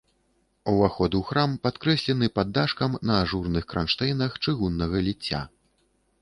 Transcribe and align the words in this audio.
Уваход 0.71 1.17
у 1.19 1.19
храм 1.27 1.51
падкрэслены 1.65 2.29
паддашкам 2.37 2.97
на 3.11 3.19
ажурных 3.27 3.69
кранштэйнах 3.75 4.41
чыгуннага 4.47 4.97
ліцця. 5.11 5.45